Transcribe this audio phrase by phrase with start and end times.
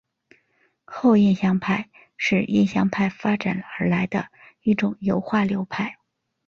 [0.85, 4.29] 后印象派是印象派发展而来的
[4.63, 5.99] 一种油画流派。